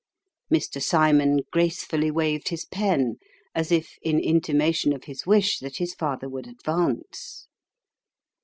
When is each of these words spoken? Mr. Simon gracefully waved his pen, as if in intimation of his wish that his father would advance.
Mr. 0.51 0.81
Simon 0.81 1.41
gracefully 1.51 2.09
waved 2.09 2.47
his 2.49 2.65
pen, 2.65 3.17
as 3.53 3.71
if 3.71 3.99
in 4.01 4.19
intimation 4.19 4.93
of 4.93 5.03
his 5.03 5.27
wish 5.27 5.59
that 5.59 5.77
his 5.77 5.93
father 5.93 6.27
would 6.27 6.47
advance. 6.47 7.45